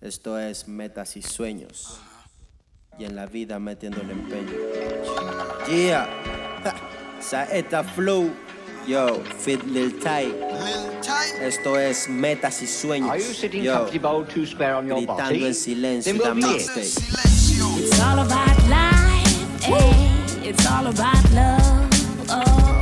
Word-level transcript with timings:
Esto 0.00 0.38
es 0.38 0.68
metas 0.68 1.16
y 1.16 1.22
sueños. 1.22 1.98
Y 2.98 3.04
en 3.04 3.16
la 3.16 3.26
vida 3.26 3.58
metiendo 3.58 4.00
el 4.00 4.10
empeño. 4.10 4.52
Yeah. 5.68 6.08
Saeta 7.20 7.82
Flow. 7.84 8.30
Yo, 8.86 9.20
Fit 9.38 9.62
Lil 9.64 9.98
Ty. 9.98 10.32
Esto 11.40 11.78
es 11.78 12.08
metas 12.08 12.62
y 12.62 12.66
sueños. 12.68 13.10
Are 13.10 13.18
you 13.18 13.34
sitting 13.34 13.62
Yo, 13.64 13.86
about 13.92 14.28
two 14.28 14.46
square 14.46 14.74
on 14.76 14.86
your 14.86 14.98
gritando 14.98 15.24
body? 15.24 15.44
en 15.46 15.54
silencio 15.54 16.12
Then 16.12 16.22
la 16.22 16.32
we'll 16.32 16.34
be 16.34 16.56
it. 16.56 16.68
mixtape. 16.70 17.82
It's 17.82 18.00
all 18.00 18.18
about 18.20 18.68
life, 18.68 19.68
eh? 19.68 20.48
It's 20.48 20.66
all 20.70 20.86
about 20.86 21.32
love, 21.32 21.88
oh. 22.30 22.75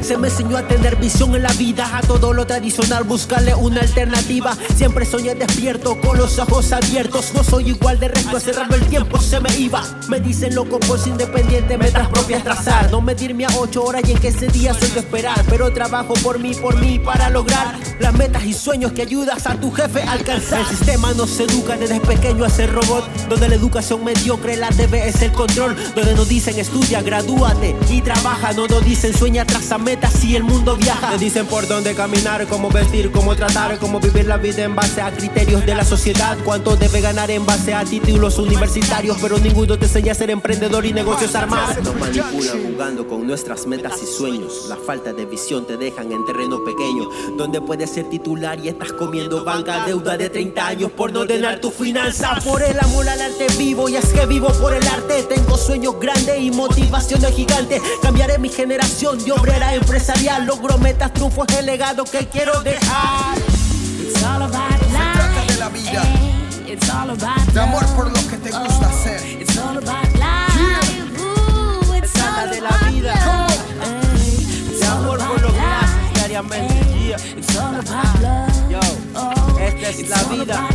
Se 0.00 0.16
me 0.16 0.28
enseñó 0.28 0.56
a 0.56 0.68
tener 0.68 0.96
visión 0.96 1.34
en 1.34 1.42
la 1.42 1.52
vida, 1.54 1.96
a 1.96 2.00
todo 2.00 2.32
lo 2.32 2.46
tradicional 2.46 3.02
buscarle 3.02 3.54
una 3.54 3.80
alternativa. 3.80 4.56
Siempre 4.76 5.04
soñé 5.04 5.34
despierto 5.34 6.00
con 6.00 6.16
los 6.16 6.38
ojos 6.38 6.72
abiertos. 6.72 7.32
No 7.34 7.42
soy 7.42 7.70
igual 7.70 7.98
de 7.98 8.08
resto, 8.08 8.38
cerrando 8.38 8.76
el 8.76 8.86
tiempo 8.86 9.18
se 9.20 9.40
me 9.40 9.54
iba. 9.56 9.82
Me 10.08 10.20
dicen 10.20 10.54
loco 10.54 10.78
por 10.78 10.98
ser 10.98 11.08
independiente, 11.08 11.76
metas 11.76 12.08
propias 12.08 12.44
trazar. 12.44 12.90
No 12.92 13.00
medirme 13.00 13.44
a 13.44 13.48
ocho 13.58 13.82
horas 13.82 14.02
y 14.06 14.12
en 14.12 14.18
que 14.18 14.28
ese 14.28 14.46
día 14.46 14.72
de 14.72 15.00
esperar. 15.00 15.42
Pero 15.50 15.72
trabajo 15.72 16.14
por 16.22 16.38
mí, 16.38 16.54
por 16.54 16.78
mí, 16.78 17.00
para 17.00 17.28
lograr 17.28 17.74
las 17.98 18.14
metas 18.14 18.44
y 18.44 18.52
sueños 18.52 18.92
que 18.92 19.02
ayudas 19.02 19.46
a 19.46 19.56
tu 19.56 19.72
jefe 19.72 20.02
a 20.02 20.12
alcanzar. 20.12 20.60
El 20.60 20.66
sistema 20.66 21.12
nos 21.14 21.38
educa 21.40 21.76
desde 21.76 21.98
pequeño 22.00 22.44
a 22.44 22.50
ser 22.50 22.72
robot, 22.72 23.04
donde 23.28 23.48
la 23.48 23.56
educación 23.56 24.04
mediocre 24.04 24.56
la 24.56 24.70
debe 24.70 25.08
es 25.08 25.20
el 25.22 25.32
control. 25.32 25.76
Donde 25.94 26.14
nos 26.14 26.28
dicen 26.28 26.56
estudia, 26.58 27.02
gradúate 27.02 27.74
y 27.90 28.00
trabaja. 28.00 28.52
No 28.52 28.66
nos 28.68 28.84
dicen 28.84 29.12
sueña, 29.12 29.44
traza 29.56 29.78
metas 29.78 30.22
y 30.22 30.36
el 30.36 30.44
mundo 30.44 30.76
viaja. 30.76 31.12
Te 31.12 31.18
dicen 31.18 31.46
por 31.46 31.66
dónde 31.66 31.94
caminar, 31.94 32.46
cómo 32.46 32.68
vestir, 32.68 33.10
cómo 33.10 33.34
tratar, 33.34 33.78
cómo 33.78 34.00
vivir 34.00 34.26
la 34.26 34.36
vida 34.36 34.64
en 34.64 34.74
base 34.74 35.00
a 35.00 35.10
criterios 35.10 35.64
de 35.64 35.74
la 35.74 35.84
sociedad. 35.84 36.36
Cuánto 36.44 36.76
debe 36.76 37.00
ganar 37.00 37.30
en 37.30 37.46
base 37.46 37.72
a 37.72 37.82
títulos 37.84 38.38
universitarios, 38.38 39.16
pero 39.20 39.38
ninguno 39.38 39.78
te 39.78 39.86
enseña 39.86 40.12
a 40.12 40.14
ser 40.14 40.30
emprendedor 40.30 40.84
y 40.84 40.92
negocios 40.92 41.34
armar. 41.34 41.82
Nos 41.82 41.96
manipulan 41.96 42.66
jugando 42.66 43.08
con 43.08 43.26
nuestras 43.26 43.66
metas 43.66 44.02
y 44.02 44.06
sueños. 44.06 44.66
La 44.68 44.76
falta 44.76 45.14
de 45.14 45.24
visión 45.24 45.66
te 45.66 45.78
dejan 45.78 46.12
en 46.12 46.26
terreno 46.26 46.62
pequeño, 46.62 47.08
donde 47.38 47.62
puedes 47.62 47.90
ser 47.90 48.10
titular 48.10 48.58
y 48.62 48.68
estás 48.68 48.92
comiendo 48.92 49.42
banca, 49.42 49.86
deuda 49.86 50.18
de 50.18 50.28
30 50.28 50.66
años 50.66 50.90
por 50.90 51.12
no 51.12 51.20
ordenar 51.20 51.60
tu 51.60 51.70
finanza. 51.70 52.38
Por 52.44 52.62
el 52.62 52.78
amor 52.78 53.08
al 53.08 53.22
arte 53.22 53.46
vivo 53.56 53.88
y 53.88 53.96
es 53.96 54.12
que 54.12 54.26
vivo 54.26 54.48
por 54.60 54.74
el 54.74 54.86
arte. 54.86 55.22
Tengo 55.22 55.56
sueños 55.56 55.98
grandes 55.98 56.40
y 56.40 56.50
motivaciones 56.50 57.34
gigantes. 57.34 57.80
Cambiaré 58.02 58.38
mi 58.38 58.50
generación 58.50 59.22
de 59.24 59.32
obrera 59.46 59.74
empresarial. 59.74 60.44
Logro 60.46 60.78
metas, 60.78 61.12
triunfos, 61.12 61.46
el 61.58 61.66
legado 61.66 62.04
que 62.04 62.26
quiero 62.26 62.60
dejar. 62.62 63.38
It's 63.38 64.22
all 64.24 64.42
about 64.42 64.80
trata 64.90 65.28
de 65.28 65.46
life, 65.46 65.58
la 65.58 65.68
vida. 65.68 66.02
eh? 66.02 66.72
It's 66.72 66.88
all 66.90 67.10
about 67.10 67.52
De 67.52 67.60
amor 67.60 67.86
por 67.94 68.06
lo 68.06 68.28
que 68.28 68.36
te 68.38 68.50
gusta 68.50 68.86
oh. 68.86 68.88
hacer. 68.88 69.40
It's 69.40 69.56
all 69.58 69.76
about 69.78 70.12
life, 70.14 71.20
ooh. 71.20 71.94
It's 71.94 72.12
trata 72.12 72.42
all 72.42 72.50
de 72.50 72.60
la 72.60 72.76
vida. 72.90 73.14
love, 73.14 73.52
eh? 73.82 74.78
De 74.80 74.86
amor 74.86 75.18
por 75.18 75.40
lo 75.40 75.52
que 75.52 75.60
haces 75.60 75.96
life, 75.96 76.14
diariamente. 76.14 76.74
Yeah. 77.06 77.16
It's 77.36 77.56
all 77.56 77.74
about 77.76 78.20
love, 78.20 78.70
Yo, 78.70 78.80
oh. 79.14 79.58
esta 79.60 79.88
es 79.88 79.98
It's 80.00 80.10
la 80.10 80.22
vida. 80.24 80.68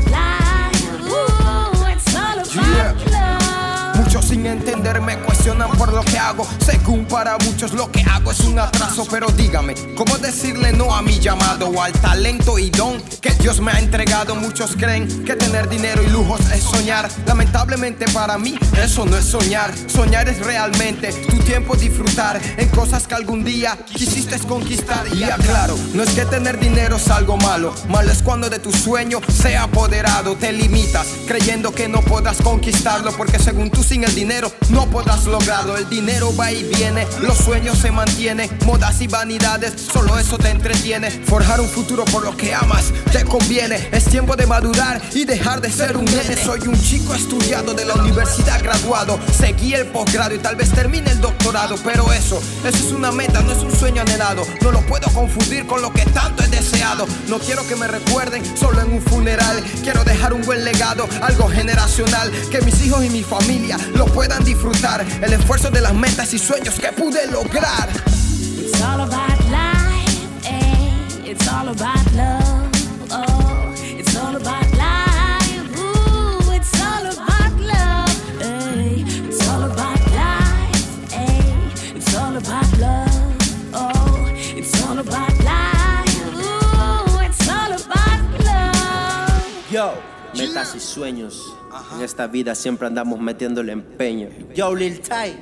Muchos 4.51 4.65
sin 4.65 4.67
entender 4.67 5.01
me 5.01 5.17
cuestionan 5.19 5.71
por 5.77 5.93
lo 5.93 6.01
que 6.01 6.17
hago. 6.17 6.47
Según 6.65 7.05
para 7.05 7.37
muchos 7.37 7.73
lo 7.73 7.91
que 7.91 8.01
hago 8.01 8.31
es 8.31 8.39
un 8.41 8.59
atraso. 8.59 9.07
Pero 9.09 9.27
dígame, 9.27 9.75
¿cómo 9.95 10.17
decirle 10.17 10.71
no 10.73 10.93
a 10.93 11.01
mi 11.01 11.19
llamado 11.19 11.69
o 11.69 11.81
al 11.81 11.93
talento 11.93 12.59
y 12.59 12.69
don 12.69 13.01
que 13.21 13.31
Dios 13.31 13.61
me 13.61 13.71
ha 13.71 13.79
entregado? 13.79 14.35
Muchos 14.35 14.75
creen 14.75 15.23
que 15.23 15.35
tener 15.35 15.69
dinero 15.69 16.03
y 16.03 16.07
lujos 16.07 16.41
es 16.51 16.63
soñar. 16.63 17.09
Lamentablemente 17.25 18.05
para 18.11 18.37
mí 18.37 18.57
eso 18.81 19.05
no 19.05 19.17
es 19.17 19.25
soñar. 19.25 19.73
Soñar 19.87 20.27
es 20.27 20.39
realmente 20.39 21.13
tu 21.13 21.37
tiempo 21.39 21.75
disfrutar 21.75 22.39
en 22.57 22.67
cosas 22.69 23.07
que 23.07 23.15
algún 23.15 23.43
día 23.43 23.77
quisiste 23.85 24.37
conquistar. 24.39 25.05
Y 25.13 25.23
aclaro, 25.23 25.77
no 25.93 26.03
es 26.03 26.09
que 26.11 26.25
tener 26.25 26.59
dinero 26.59 26.97
es 26.97 27.09
algo 27.09 27.37
malo. 27.37 27.73
Malo 27.89 28.11
es 28.11 28.21
cuando 28.21 28.49
de 28.49 28.59
tu 28.59 28.71
sueño 28.71 29.21
sea 29.31 29.63
apoderado. 29.63 30.35
Te 30.35 30.51
limitas 30.51 31.07
creyendo 31.27 31.71
que 31.71 31.87
no 31.87 32.01
podrás 32.01 32.41
conquistarlo 32.41 33.11
porque 33.13 33.39
según 33.39 33.69
tú 33.69 33.83
sin 33.83 34.03
el 34.03 34.15
dinero 34.15 34.40
no 34.69 34.89
podrás 34.89 35.25
lograrlo. 35.25 35.77
El 35.77 35.89
dinero 35.89 36.35
va 36.35 36.51
y 36.51 36.63
viene, 36.63 37.07
los 37.21 37.37
sueños 37.37 37.77
se 37.77 37.91
mantienen, 37.91 38.49
modas 38.65 39.01
y 39.01 39.07
vanidades, 39.07 39.73
solo 39.91 40.17
eso 40.17 40.37
te 40.37 40.49
entretiene. 40.49 41.11
Forjar 41.11 41.59
un 41.59 41.67
futuro 41.67 42.05
por 42.05 42.23
lo 42.23 42.35
que 42.35 42.53
amas 42.53 42.91
te 43.11 43.23
conviene. 43.25 43.89
Es 43.91 44.05
tiempo 44.05 44.35
de 44.35 44.47
madurar 44.47 45.01
y 45.13 45.25
dejar 45.25 45.61
de 45.61 45.69
ser 45.69 45.97
un 45.97 46.05
nene. 46.05 46.35
Soy 46.37 46.61
un 46.67 46.79
chico 46.81 47.13
estudiado 47.13 47.73
de 47.73 47.85
la 47.85 47.95
universidad 47.95 48.61
graduado. 48.61 49.19
Seguí 49.37 49.73
el 49.73 49.87
posgrado 49.87 50.35
y 50.35 50.39
tal 50.39 50.55
vez 50.55 50.69
termine 50.71 51.11
el 51.11 51.21
doctorado, 51.21 51.75
pero 51.83 52.11
eso, 52.13 52.41
eso 52.65 52.77
es 52.77 52.91
una 52.91 53.11
meta, 53.11 53.41
no 53.41 53.51
es 53.51 53.59
un 53.59 53.75
sueño 53.75 54.01
anhelado. 54.01 54.43
No 54.61 54.71
lo 54.71 54.81
puedo 54.85 55.09
confundir 55.11 55.65
con 55.65 55.81
lo 55.81 55.91
que 55.91 56.05
tanto 56.05 56.43
he 56.43 56.47
deseado. 56.47 57.07
No 57.27 57.39
quiero 57.39 57.67
que 57.67 57.75
me 57.75 57.87
recuerden 57.87 58.43
solo 58.57 58.81
en 58.81 58.93
un 58.93 59.01
funeral. 59.01 59.63
Quiero 59.83 60.03
dejar 60.03 60.33
un 60.33 60.41
buen 60.41 60.63
legado, 60.63 61.07
algo 61.21 61.49
generacional, 61.49 62.31
que 62.49 62.61
mis 62.61 62.81
hijos 62.85 63.03
y 63.03 63.09
mi 63.09 63.23
familia 63.23 63.77
lo 63.93 64.05
puedan 64.05 64.30
disfrutar. 64.39 65.05
El 65.21 65.33
esfuerzo 65.33 65.69
de 65.69 65.81
las 65.81 65.93
metas 65.93 66.33
y 66.33 66.39
sueños 66.39 66.75
que 66.75 66.91
pude 66.91 67.27
lograr. 67.27 67.89
It's 68.57 68.81
all 68.81 69.01
about 69.01 69.39
life, 69.49 70.45
eh? 70.45 71.29
It's 71.31 71.47
all 71.47 71.67
about 71.69 72.11
love, 72.13 72.69
oh. 73.11 73.73
It's 73.77 74.15
all 74.15 74.35
about 74.35 74.71
life, 74.75 75.77
ooh. 75.77 76.51
It's 76.53 76.73
all 76.81 77.05
about 77.05 77.59
love, 77.59 78.41
eh? 78.41 79.03
It's 79.27 79.47
all 79.47 79.63
about 79.63 79.99
life, 80.13 81.13
eh? 81.13 81.95
It's 81.95 82.15
all 82.15 82.37
about 82.37 82.77
love, 82.79 83.37
oh. 83.73 84.27
It's 84.33 84.83
all 84.85 84.99
about 84.99 85.43
life, 85.43 86.35
ooh. 86.35 87.19
It's 87.21 87.49
all 87.49 87.73
about 87.73 88.45
love. 88.45 89.71
Yo, 89.71 89.93
metas 90.33 90.75
y 90.75 90.79
sueños. 90.79 91.55
En 91.93 92.01
esta 92.01 92.27
vida 92.27 92.55
siempre 92.55 92.87
andamos 92.87 93.19
metiéndole 93.19 93.71
empeño. 93.71 94.29
Yo, 94.53 94.73
Lil 94.75 95.01
Ty. 95.01 95.37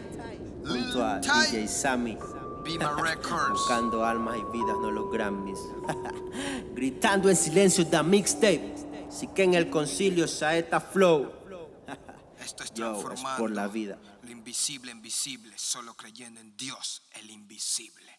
Junto 0.66 1.04
a. 1.06 1.20
DJ 1.20 1.68
Sammy. 1.68 2.18
Buscando 3.50 4.06
almas 4.06 4.38
y 4.38 4.44
vidas, 4.52 4.76
no 4.82 4.92
los 4.92 5.12
Grammys. 5.12 5.60
Gritando 6.76 7.30
en 7.30 7.36
silencio 7.36 7.84
da 7.86 8.04
mixtape. 8.04 8.76
Si 9.10 9.28
que 9.28 9.44
en 9.44 9.56
el 9.56 9.70
concilio 9.70 10.28
Saeta 10.28 10.80
Flow. 10.80 11.32
Esto 12.44 12.64
es 12.64 12.74
Yo, 12.74 12.94
es 12.94 13.00
transformando 13.00 13.38
por 13.40 13.52
la 13.52 13.68
vida. 13.68 13.98
lo 14.22 14.32
invisible 14.32 14.92
en 14.92 15.02
visible, 15.02 15.54
solo 15.58 15.96
creyendo 15.96 16.40
en 16.40 16.56
Dios, 16.56 17.04
el 17.20 17.32
invisible. 17.32 18.19